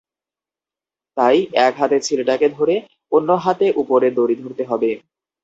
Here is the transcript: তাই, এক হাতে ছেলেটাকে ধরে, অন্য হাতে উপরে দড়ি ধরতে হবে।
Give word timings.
তাই, 1.17 1.37
এক 1.59 1.73
হাতে 1.77 1.97
ছেলেটাকে 1.99 2.47
ধরে, 2.49 2.75
অন্য 3.11 3.29
হাতে 3.43 3.65
উপরে 3.75 4.07
দড়ি 4.11 4.35
ধরতে 4.35 4.63
হবে। 4.63 4.89